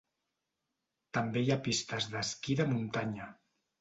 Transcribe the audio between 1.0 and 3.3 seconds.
També hi ha pistes d'esquí de muntanya.